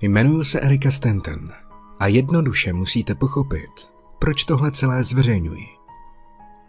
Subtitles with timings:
[0.00, 1.52] Jmenuji se Erika Stanton
[1.98, 3.70] a jednoduše musíte pochopit,
[4.18, 5.66] proč tohle celé zveřejňuji.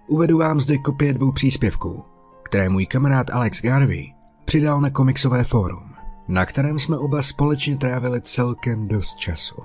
[0.07, 2.03] Uvedu vám zde kopie dvou příspěvků,
[2.43, 4.13] které můj kamarád Alex Garvey
[4.45, 5.91] přidal na komiksové fórum,
[6.27, 9.55] na kterém jsme oba společně trávili celkem dost času.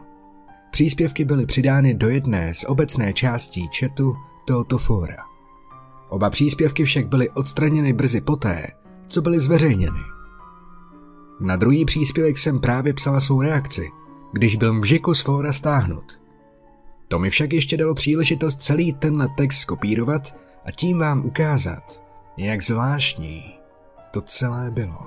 [0.71, 5.25] Příspěvky byly přidány do jedné z obecné částí chatu tohoto fóra.
[6.09, 8.67] Oba příspěvky však byly odstraněny brzy poté,
[9.07, 10.14] co byly zveřejněny.
[11.41, 13.91] Na druhý příspěvek jsem právě psala svou reakci,
[14.33, 16.21] když byl mžiku z fóra stáhnut.
[17.09, 22.03] To mi však ještě dalo příležitost celý tenhle text skopírovat a tím vám ukázat,
[22.37, 23.55] jak zvláštní
[24.11, 25.07] to celé bylo.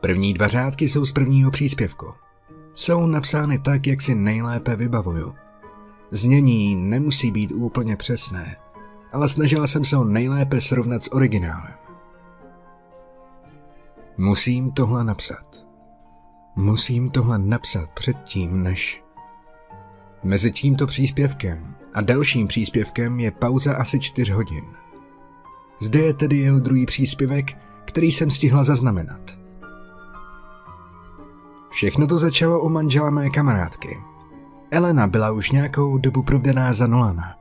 [0.00, 2.14] První dva řádky jsou z prvního příspěvku.
[2.74, 5.34] Jsou napsány tak, jak si nejlépe vybavuju.
[6.10, 8.56] Znění nemusí být úplně přesné,
[9.12, 11.74] ale snažila jsem se ho nejlépe srovnat s originálem.
[14.16, 15.66] Musím tohle napsat.
[16.56, 19.04] Musím tohle napsat předtím, než...
[20.22, 24.64] Mezi tímto příspěvkem a dalším příspěvkem je pauza asi čtyř hodin.
[25.80, 27.46] Zde je tedy jeho druhý příspěvek,
[27.84, 29.38] který jsem stihla zaznamenat.
[31.70, 33.98] Všechno to začalo u manžela mé kamarádky.
[34.70, 37.38] Elena byla už nějakou dobu provdaná za Nolana.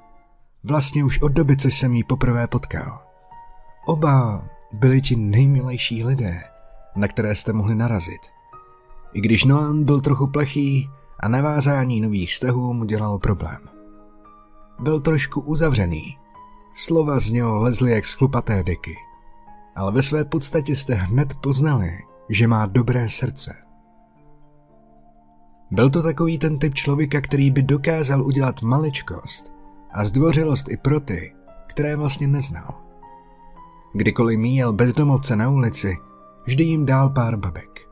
[0.64, 3.02] Vlastně už od doby, co jsem jí poprvé potkal.
[3.86, 6.44] Oba byli ti nejmilejší lidé,
[6.96, 8.22] na které jste mohli narazit.
[9.14, 13.60] I když Nolan byl trochu plechý a navázání nových vztahů mu dělalo problém.
[14.80, 16.18] Byl trošku uzavřený.
[16.74, 18.96] Slova z něho lezly jak schlupaté deky.
[19.76, 22.00] Ale ve své podstatě jste hned poznali,
[22.30, 23.56] že má dobré srdce.
[25.72, 29.54] Byl to takový ten typ člověka, který by dokázal udělat maličkost
[29.92, 31.34] a zdvořilost i pro ty,
[31.68, 32.74] které vlastně neznal.
[33.94, 35.98] Kdykoliv míjel bezdomovce na ulici,
[36.46, 37.90] vždy jim dál pár babek.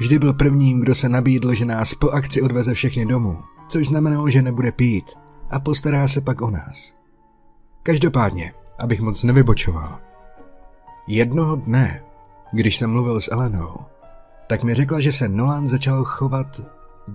[0.00, 4.30] Vždy byl prvním, kdo se nabídl, že nás po akci odveze všechny domů, což znamenalo,
[4.30, 5.04] že nebude pít
[5.50, 6.94] a postará se pak o nás.
[7.82, 9.98] Každopádně, abych moc nevybočoval.
[11.06, 12.02] Jednoho dne,
[12.52, 13.76] když jsem mluvil s Elenou,
[14.48, 16.60] tak mi řekla, že se Nolan začal chovat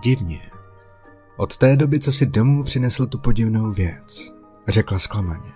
[0.03, 0.41] divně.
[1.37, 4.33] Od té doby, co si domů přinesl tu podivnou věc,
[4.67, 5.51] řekla zklamaně.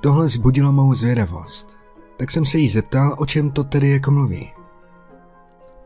[0.00, 1.78] Tohle zbudilo mou zvědavost,
[2.20, 4.52] tak jsem se jí zeptal, o čem to tedy jako mluví.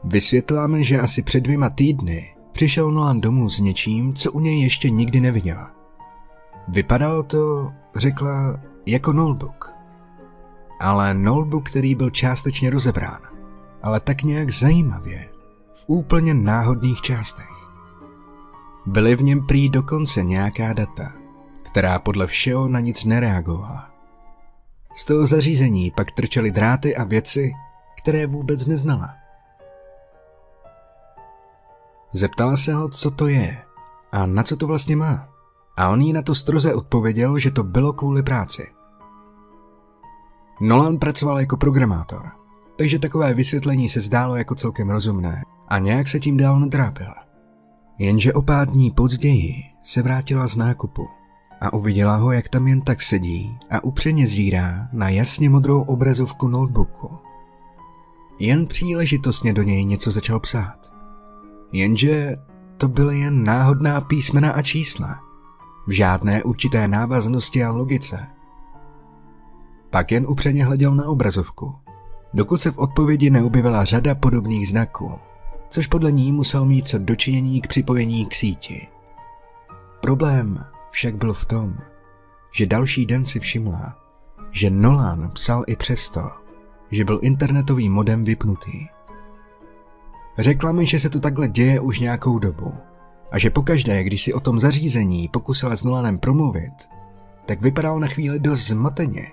[0.05, 4.63] Vysvětlila mi, že asi před dvěma týdny přišel Nolan domů s něčím, co u něj
[4.63, 5.71] ještě nikdy neviděla.
[6.69, 9.73] Vypadalo to, řekla, jako notebook.
[10.81, 13.21] Ale notebook, který byl částečně rozebrán,
[13.83, 15.29] ale tak nějak zajímavě,
[15.75, 17.71] v úplně náhodných částech.
[18.87, 21.13] Byly v něm prý dokonce nějaká data,
[21.63, 23.94] která podle všeho na nic nereagovala.
[24.95, 27.53] Z toho zařízení pak trčely dráty a věci,
[27.99, 29.15] které vůbec neznala.
[32.13, 33.63] Zeptala se ho, co to je
[34.13, 35.29] a na co to vlastně má.
[35.77, 38.67] A on jí na to stroze odpověděl, že to bylo kvůli práci.
[40.61, 42.31] Nolan pracoval jako programátor,
[42.77, 47.15] takže takové vysvětlení se zdálo jako celkem rozumné a nějak se tím dál netrápila.
[47.99, 51.09] Jenže o pár dní později se vrátila z nákupu
[51.65, 56.49] a uviděla ho, jak tam jen tak sedí a upřeně zírá na jasně modrou obrazovku
[56.49, 57.11] notebooku.
[58.39, 60.93] Jen příležitostně do něj něco začal psát.
[61.73, 62.37] Jenže
[62.77, 65.21] to byly jen náhodná písmena a čísla.
[65.87, 68.27] V žádné určité návaznosti a logice.
[69.91, 71.75] Pak jen upřeně hleděl na obrazovku,
[72.35, 75.13] dokud se v odpovědi neobjevila řada podobných znaků,
[75.69, 78.89] což podle ní musel mít co dočinění k připojení k síti.
[80.01, 80.65] Problém
[80.95, 81.75] však byl v tom,
[82.53, 83.97] že další den si všimla,
[84.51, 86.31] že Nolan psal i přesto,
[86.91, 88.87] že byl internetový modem vypnutý.
[90.39, 92.75] Řekla mi, že se to takhle děje už nějakou dobu
[93.31, 96.75] a že pokaždé, když si o tom zařízení pokusila s Nolanem promluvit,
[97.47, 99.33] tak vypadal na chvíli dost zmateně,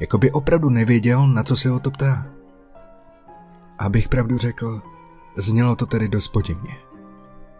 [0.00, 2.26] jako by opravdu nevěděl, na co se o to ptá.
[3.78, 4.82] Abych pravdu řekl,
[5.36, 6.93] znělo to tedy dost podivně.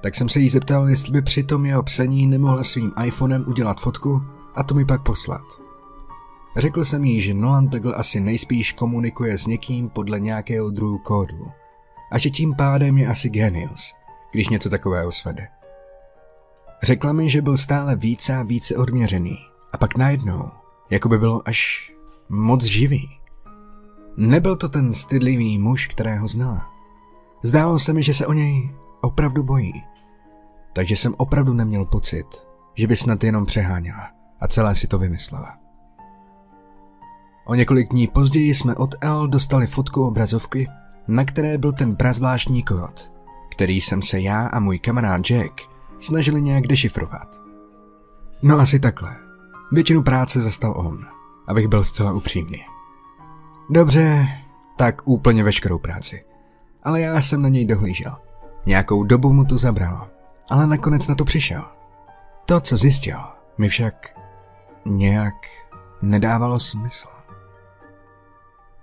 [0.05, 3.81] Tak jsem se jí zeptal, jestli by při tom jeho psaní nemohla svým iPhonem udělat
[3.81, 4.23] fotku
[4.55, 5.43] a to mi pak poslat.
[6.57, 11.47] Řekl jsem jí, že Nolan takhle asi nejspíš komunikuje s někým podle nějakého druhu kódu
[12.13, 13.95] a že tím pádem je asi genius,
[14.33, 15.49] když něco takového svede.
[16.83, 19.39] Řekla mi, že byl stále více a více odměřený
[19.73, 20.51] a pak najednou,
[20.91, 21.93] jako by bylo až
[22.29, 23.19] moc živý.
[24.17, 26.71] Nebyl to ten stydlivý muž, kterého znala.
[27.43, 29.94] Zdálo se mi, že se o něj opravdu bojí.
[30.75, 32.27] Takže jsem opravdu neměl pocit,
[32.75, 34.11] že by snad jenom přeháněla
[34.41, 35.59] a celé si to vymyslela.
[37.47, 40.69] O několik dní později jsme od L dostali fotku obrazovky,
[41.09, 43.13] na které byl ten prazvláštní kód,
[43.51, 45.61] který jsem se já a můj kamarád Jack
[46.01, 47.41] snažili nějak dešifrovat.
[48.43, 49.17] No asi takhle.
[49.73, 51.07] Většinu práce zastal on,
[51.49, 52.65] abych byl zcela upřímný.
[53.71, 54.27] Dobře,
[54.77, 56.25] tak úplně veškerou práci.
[56.83, 58.17] Ale já jsem na něj dohlížel.
[58.67, 60.07] Nějakou dobu mu to zabralo,
[60.51, 61.65] ale nakonec na to přišel.
[62.45, 63.19] To, co zjistil,
[63.59, 64.21] mi však
[64.85, 65.35] nějak
[66.03, 67.09] nedávalo smysl.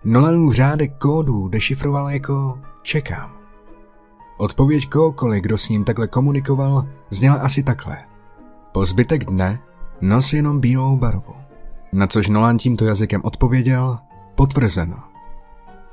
[0.04, 3.32] Nolanův řádek kódů dešifroval jako čekám.
[4.38, 7.98] Odpověď kohokoliv, kdo s ním takhle komunikoval, zněla asi takhle.
[8.72, 9.60] Po zbytek dne
[10.02, 11.36] nos jenom bílou barvu.
[11.94, 14.00] Na což Nolan tímto jazykem odpověděl,
[14.36, 15.04] potvrzeno.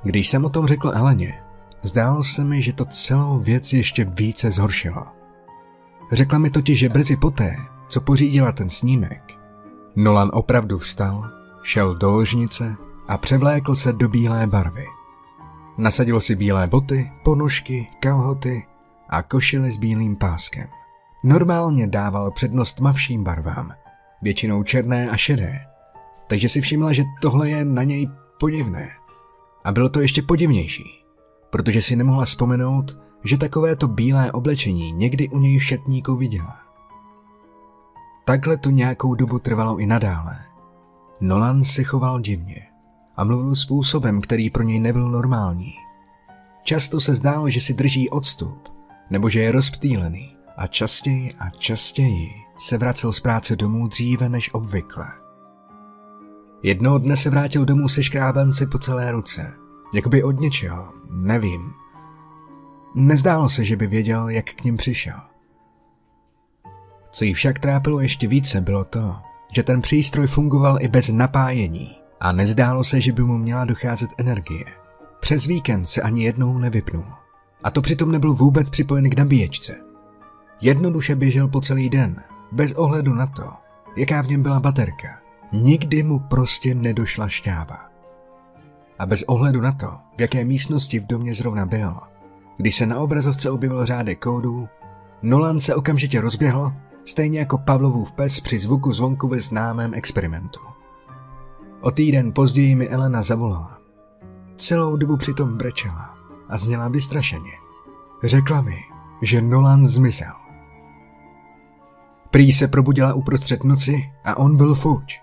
[0.02, 1.42] Když jsem o tom řekl Eleně,
[1.82, 5.17] zdálo se mi, že to celou věc ještě více zhoršilo.
[6.12, 7.56] Řekla mi totiž, že brzy poté,
[7.88, 9.38] co pořídila ten snímek,
[9.96, 11.30] Nolan opravdu vstal,
[11.62, 12.76] šel do ložnice
[13.08, 14.86] a převlékl se do bílé barvy.
[15.78, 18.66] Nasadil si bílé boty, ponožky, kalhoty
[19.08, 20.68] a košily s bílým páskem.
[21.24, 23.72] Normálně dával přednost tmavším barvám,
[24.22, 25.60] většinou černé a šedé,
[26.26, 28.90] takže si všimla, že tohle je na něj podivné.
[29.64, 31.04] A bylo to ještě podivnější,
[31.50, 36.56] protože si nemohla vzpomenout, že takovéto bílé oblečení někdy u něj v šatníku viděla.
[38.24, 40.38] Takhle to nějakou dobu trvalo i nadále.
[41.20, 42.66] Nolan se choval divně
[43.16, 45.72] a mluvil způsobem, který pro něj nebyl normální.
[46.62, 48.68] Často se zdálo, že si drží odstup,
[49.10, 54.54] nebo že je rozptýlený a častěji a častěji se vracel z práce domů dříve než
[54.54, 55.06] obvykle.
[56.62, 59.52] Jednoho dne se vrátil domů se škrábanci po celé ruce,
[59.94, 61.72] jakoby od něčeho, nevím.
[63.00, 65.20] Nezdálo se, že by věděl, jak k ním přišel.
[67.10, 69.16] Co jí však trápilo ještě více, bylo to,
[69.52, 74.10] že ten přístroj fungoval i bez napájení a nezdálo se, že by mu měla docházet
[74.18, 74.64] energie.
[75.20, 77.04] Přes víkend se ani jednou nevypnul.
[77.62, 79.76] A to přitom nebyl vůbec připojen k nabíječce.
[80.60, 82.22] Jednoduše běžel po celý den,
[82.52, 83.52] bez ohledu na to,
[83.96, 85.18] jaká v něm byla baterka.
[85.52, 87.90] Nikdy mu prostě nedošla šťáva.
[88.98, 91.96] A bez ohledu na to, v jaké místnosti v domě zrovna byl,
[92.58, 94.68] když se na obrazovce objevil řádek kódů,
[95.22, 96.72] Nolan se okamžitě rozběhl,
[97.04, 100.60] stejně jako Pavlovův pes při zvuku zvonku ve známém experimentu.
[101.80, 103.78] O týden později mi Elena zavolala.
[104.56, 106.14] Celou dobu přitom brečela
[106.48, 107.52] a zněla vystrašeně.
[108.24, 108.78] Řekla mi,
[109.22, 110.32] že Nolan zmizel.
[112.30, 115.20] Prý se probudila uprostřed noci a on byl fuč.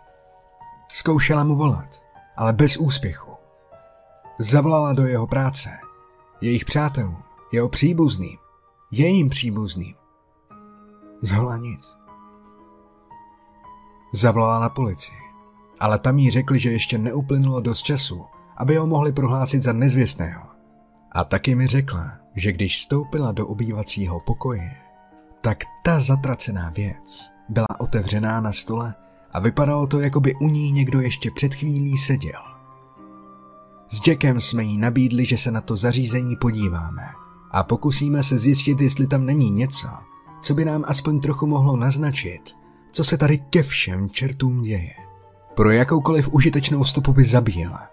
[0.91, 2.03] Zkoušela mu volat,
[2.37, 3.31] ale bez úspěchu.
[4.39, 5.69] Zavolala do jeho práce,
[6.41, 7.24] jejich přátelů,
[7.55, 8.37] jeho příbuzným,
[8.91, 9.95] jejím příbuzným.
[11.21, 11.97] Zhola nic.
[14.13, 15.17] Zavolala na policii,
[15.79, 18.25] ale tam jí řekli, že ještě neuplynulo dost času,
[18.57, 20.47] aby ho mohli prohlásit za nezvěstného.
[21.11, 24.75] A taky mi řekla, že když vstoupila do obývacího pokoje,
[25.41, 28.93] tak ta zatracená věc byla otevřená na stole
[29.31, 32.41] a vypadalo to, jako by u ní někdo ještě před chvílí seděl.
[33.87, 37.24] S Jackem jsme jí nabídli, že se na to zařízení podíváme
[37.55, 39.87] a pokusíme se zjistit, jestli tam není něco,
[40.41, 42.41] co by nám aspoň trochu mohlo naznačit,
[42.91, 44.93] co se tady ke všem čertům děje.
[45.55, 47.87] Pro jakoukoliv užitečnou stopu by zabíjela.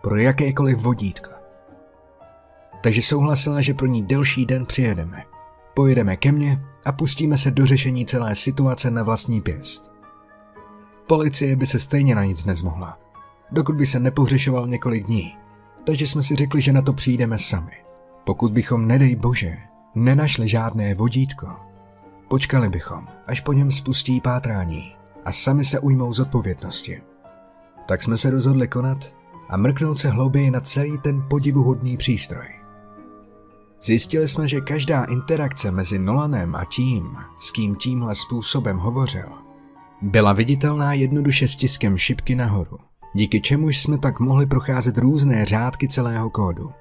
[0.00, 1.30] Pro jakékoliv vodítko.
[2.82, 5.22] Takže souhlasila, že pro ní delší den přijedeme.
[5.74, 9.92] Pojedeme ke mně a pustíme se do řešení celé situace na vlastní pěst.
[11.06, 12.98] Policie by se stejně na nic nezmohla,
[13.50, 15.36] dokud by se nepohřešoval několik dní,
[15.86, 17.83] takže jsme si řekli, že na to přijdeme sami.
[18.24, 19.56] Pokud bychom, nedej bože,
[19.94, 21.46] nenašli žádné vodítko,
[22.28, 27.02] počkali bychom, až po něm spustí pátrání a sami se ujmou zodpovědnosti.
[27.86, 29.16] Tak jsme se rozhodli konat
[29.48, 32.46] a mrknout se hlouběji na celý ten podivuhodný přístroj.
[33.82, 39.28] Zjistili jsme, že každá interakce mezi Nolanem a tím, s kým tímhle způsobem hovořil,
[40.02, 42.78] byla viditelná jednoduše stiskem šipky nahoru,
[43.14, 46.72] díky čemuž jsme tak mohli procházet různé řádky celého kódu.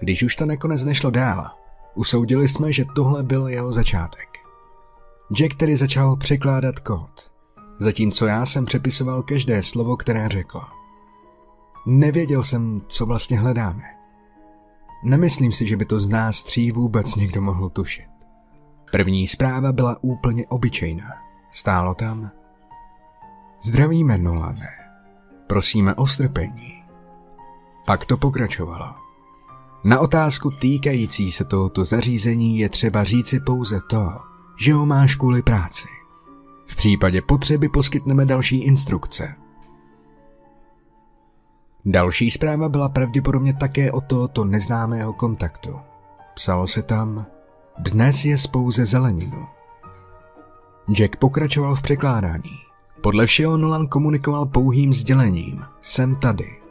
[0.00, 1.50] Když už to nakonec nešlo dál,
[1.94, 4.38] usoudili jsme, že tohle byl jeho začátek.
[5.32, 7.30] Jack tedy začal překládat kód,
[7.78, 10.60] zatímco já jsem přepisoval každé slovo, které řekl.
[11.86, 13.84] Nevěděl jsem, co vlastně hledáme.
[15.04, 18.08] Nemyslím si, že by to z nás tří vůbec někdo mohl tušit.
[18.92, 21.12] První zpráva byla úplně obyčejná.
[21.52, 22.30] Stálo tam.
[23.62, 24.68] Zdravíme, Nolane.
[25.46, 26.84] Prosíme o strpení.
[27.86, 29.05] Pak to pokračovalo.
[29.84, 34.12] Na otázku týkající se tohoto zařízení je třeba říci pouze to,
[34.60, 35.88] že ho máš kvůli práci.
[36.66, 39.34] V případě potřeby poskytneme další instrukce.
[41.84, 45.76] Další zpráva byla pravděpodobně také o tohoto neznámého kontaktu.
[46.34, 47.26] Psalo se tam,
[47.78, 49.46] dnes je spouze zeleninu.
[50.92, 52.50] Jack pokračoval v překládání.
[53.02, 56.65] Podle všeho Nolan komunikoval pouhým sdělením, jsem tady.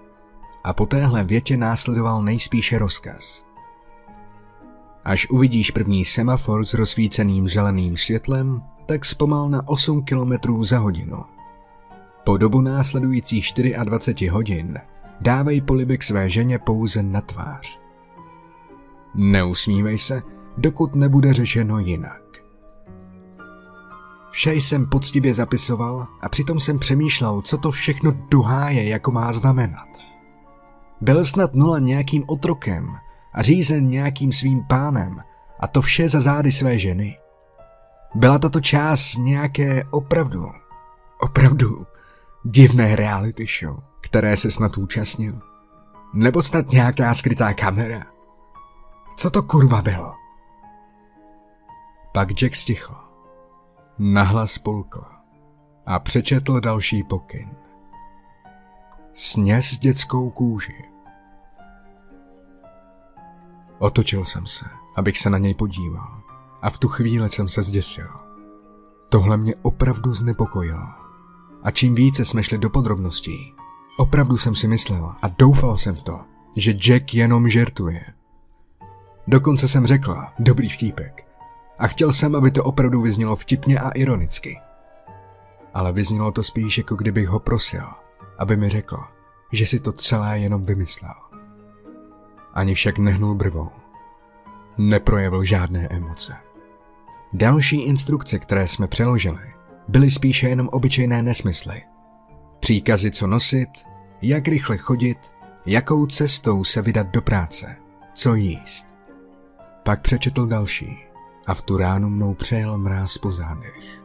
[0.66, 3.46] A po téhle větě následoval nejspíše rozkaz.
[5.04, 11.24] Až uvidíš první semafor s rozsvíceným zeleným světlem, tak zpomal na 8 km za hodinu.
[12.24, 13.48] Po dobu následujících
[13.84, 14.80] 24 hodin
[15.22, 17.80] dávej polibek své ženě pouze na tvář.
[19.16, 20.22] Neusmívej se,
[20.58, 22.22] dokud nebude řešeno jinak.
[24.32, 30.15] Vše jsem poctivě zapisoval a přitom jsem přemýšlel, co to všechno duháje jako má znamenat.
[31.02, 32.98] Byl snad nula nějakým otrokem
[33.34, 35.22] a řízen nějakým svým pánem
[35.60, 37.18] a to vše za zády své ženy.
[38.16, 40.52] Byla tato část nějaké opravdu,
[41.20, 41.86] opravdu
[42.46, 45.40] divné reality show, které se snad účastnil.
[46.14, 48.04] Nebo snad nějaká skrytá kamera.
[49.18, 50.14] Co to kurva bylo?
[52.14, 52.96] Pak Jack stichl.
[54.00, 55.04] Nahlas polkl
[55.86, 57.65] a přečetl další pokyn.
[59.18, 60.86] Sněz dětskou kůži.
[63.78, 66.22] Otočil jsem se, abych se na něj podíval
[66.62, 68.08] a v tu chvíli jsem se zděsil.
[69.10, 70.88] Tohle mě opravdu znepokojilo.
[71.64, 73.54] A čím více jsme šli do podrobností,
[73.98, 76.20] opravdu jsem si myslel a doufal jsem v to,
[76.56, 78.06] že Jack jenom žertuje.
[79.28, 81.28] Dokonce jsem řekl, dobrý vtípek.
[81.80, 84.60] A chtěl jsem, aby to opravdu vyznělo vtipně a ironicky.
[85.74, 87.86] Ale vyznělo to spíš, jako kdybych ho prosil,
[88.38, 88.98] aby mi řekl,
[89.52, 91.14] že si to celé jenom vymyslel.
[92.54, 93.70] Ani však nehnul brvou.
[94.78, 96.36] Neprojevil žádné emoce.
[97.34, 99.54] Další instrukce, které jsme přeložili,
[99.88, 101.84] byly spíše jenom obyčejné nesmysly.
[102.60, 103.70] Příkazy, co nosit,
[104.22, 105.18] jak rychle chodit,
[105.66, 107.76] jakou cestou se vydat do práce,
[108.14, 108.88] co jíst.
[109.84, 110.98] Pak přečetl další
[111.48, 114.05] a v tu ránu mnou přejel mráz po zádech.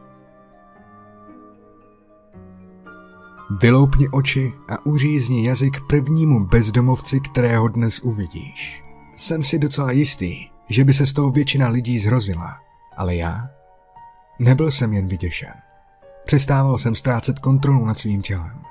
[3.59, 8.83] Vyloupni oči a uřízni jazyk prvnímu bezdomovci, kterého dnes uvidíš.
[9.15, 10.35] Jsem si docela jistý,
[10.69, 12.57] že by se z toho většina lidí zhrozila,
[12.97, 13.49] ale já?
[14.39, 15.53] Nebyl jsem jen vyděšen.
[16.25, 18.61] Přestával jsem ztrácet kontrolu nad svým tělem.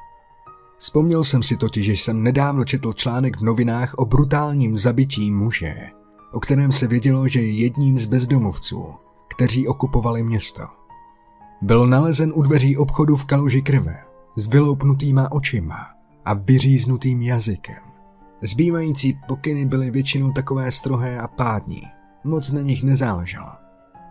[0.79, 5.75] Vzpomněl jsem si totiž, že jsem nedávno četl článek v novinách o brutálním zabití muže,
[6.33, 8.95] o kterém se vědělo, že je jedním z bezdomovců,
[9.29, 10.63] kteří okupovali město.
[11.63, 15.87] Byl nalezen u dveří obchodu v kaluži krve, s vyloupnutýma očima
[16.25, 17.83] a vyříznutým jazykem.
[18.43, 21.83] Zbývající pokyny byly většinou takové strohé a pádní,
[22.25, 23.49] moc na nich nezáleželo.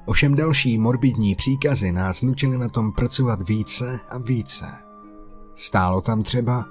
[0.05, 4.65] Ovšem další morbidní příkazy nás nutily na tom pracovat více a více.
[5.55, 6.65] Stálo tam třeba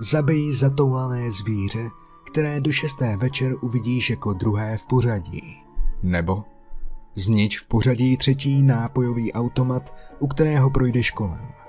[0.00, 1.88] zabij zatoulané zvíře,
[2.30, 5.56] které do šesté večer uvidíš jako druhé v pořadí.
[6.02, 6.44] Nebo
[7.14, 11.61] znič v pořadí třetí nápojový automat, u kterého projdeš kolem.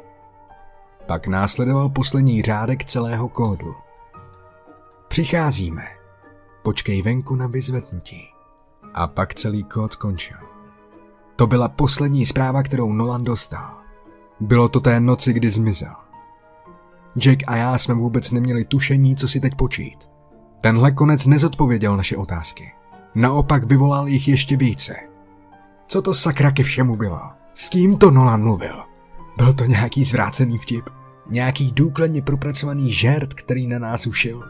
[1.05, 3.75] Pak následoval poslední řádek celého kódu.
[5.07, 5.83] Přicházíme.
[6.63, 8.23] Počkej venku na vyzvednutí.
[8.93, 10.37] A pak celý kód končil.
[11.35, 13.77] To byla poslední zpráva, kterou Nolan dostal.
[14.39, 15.95] Bylo to té noci, kdy zmizel.
[17.17, 20.09] Jack a já jsme vůbec neměli tušení, co si teď počít.
[20.61, 22.71] Tenhle konec nezodpověděl naše otázky.
[23.15, 24.95] Naopak vyvolal jich ještě více.
[25.87, 27.21] Co to sakra ke všemu bylo?
[27.55, 28.92] S kým to Nolan mluvil?
[29.37, 30.89] Byl to nějaký zvrácený vtip?
[31.29, 34.43] Nějaký důkladně propracovaný žert, který na nás ušil?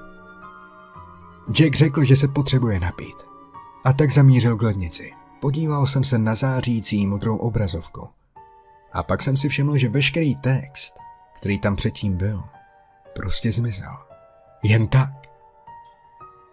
[1.51, 3.15] Jack řekl, že se potřebuje napít.
[3.83, 5.13] A tak zamířil k lednici.
[5.41, 8.07] Podíval jsem se na zářící modrou obrazovku.
[8.93, 10.93] A pak jsem si všiml, že veškerý text,
[11.37, 12.43] který tam předtím byl,
[13.15, 13.97] prostě zmizel.
[14.63, 15.11] Jen tak.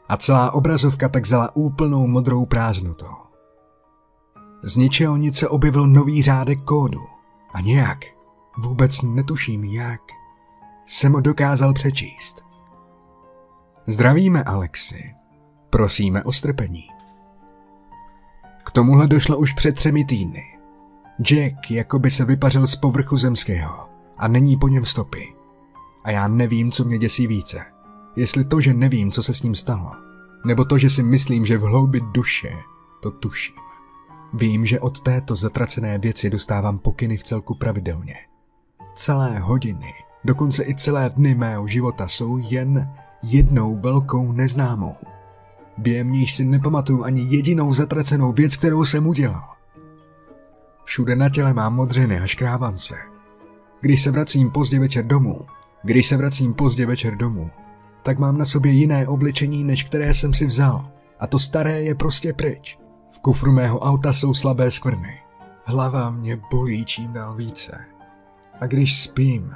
[0.09, 3.07] A celá obrazovka tak vzala úplnou modrou prázdnotu.
[4.63, 7.01] Z ničeho nic se objevil nový řádek kódu.
[7.55, 7.99] A nějak,
[8.59, 10.01] vůbec netuším jak,
[10.87, 12.45] jsem dokázal přečíst.
[13.87, 15.15] Zdravíme, Alexi.
[15.71, 16.85] Prosíme o strpení.
[18.65, 20.43] K tomuhle došlo už před třemi týdny.
[21.23, 23.89] Jack jako by se vypařil z povrchu zemského
[24.19, 25.35] a není po něm stopy.
[26.05, 27.65] A já nevím, co mě děsí více.
[28.17, 29.93] Jestli to, že nevím, co se s ním stalo,
[30.47, 32.53] nebo to, že si myslím, že v hloubi duše
[33.03, 33.57] to tuším.
[34.33, 38.15] Vím, že od této zatracené věci dostávám pokyny v celku pravidelně.
[38.95, 39.95] Celé hodiny,
[40.25, 42.91] dokonce i celé dny mého života jsou jen
[43.23, 44.97] jednou velkou neznámou.
[45.79, 49.49] Během níž si nepamatuju ani jedinou zatracenou věc, kterou jsem udělal.
[50.85, 52.95] Všude na těle mám modřiny a škrábance.
[53.81, 55.41] Když se vracím pozdě večer domů,
[55.83, 57.51] když se vracím pozdě večer domů,
[58.03, 60.91] tak mám na sobě jiné oblečení, než které jsem si vzal.
[61.21, 62.79] A to staré je prostě pryč.
[63.11, 65.21] V kufru mého auta jsou slabé skvrny.
[65.65, 67.79] Hlava mě bolí čím dál více.
[68.61, 69.55] A když spím,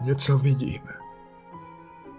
[0.00, 0.82] něco vidím.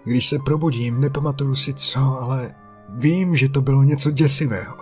[0.04, 2.54] Když se probudím, nepamatuju si co, ale
[2.88, 4.76] vím, že to bylo něco děsivého.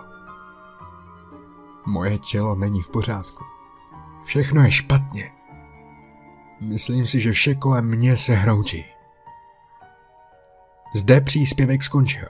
[1.85, 3.43] Moje tělo není v pořádku.
[4.25, 5.31] Všechno je špatně.
[6.61, 8.85] Myslím si, že vše kolem mě se hroutí.
[10.95, 12.29] Zde příspěvek skončil.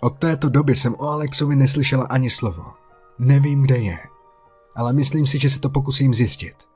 [0.00, 2.64] Od této doby jsem o Alexovi neslyšela ani slovo.
[3.18, 3.98] Nevím, kde je,
[4.76, 6.67] ale myslím si, že se to pokusím zjistit.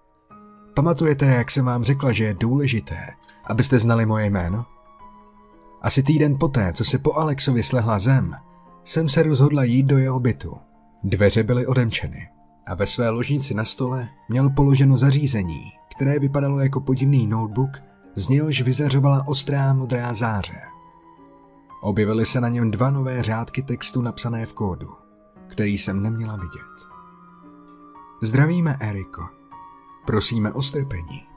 [0.75, 3.07] Pamatujete, jak jsem vám řekla, že je důležité,
[3.47, 4.67] abyste znali moje jméno?
[5.83, 8.35] Asi týden poté, co se po Alexovi slehla zem,
[8.85, 10.57] jsem se rozhodla jít do jeho bytu.
[11.05, 12.29] Dveře byly odemčeny
[12.67, 15.63] a ve své ložnici na stole měl položeno zařízení,
[15.97, 17.71] které vypadalo jako podivný notebook,
[18.15, 20.61] z něhož vyzařovala ostrá modrá záře.
[21.81, 24.89] Objevily se na něm dva nové řádky textu napsané v kódu,
[25.49, 26.89] který jsem neměla vidět.
[28.23, 29.42] Zdravíme, Eriko.
[30.05, 31.32] Prosíme o strpení.